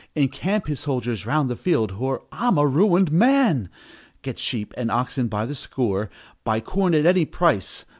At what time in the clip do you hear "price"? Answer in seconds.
7.25-7.85